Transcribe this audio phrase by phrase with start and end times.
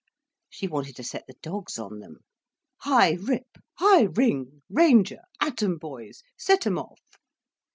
[0.49, 2.21] She wanted to set the dogs on them,
[2.77, 3.59] "Hi Rip!
[3.77, 4.63] Hi Ring!
[4.67, 5.19] Ranger!
[5.39, 7.03] At 'em boys, set 'em off."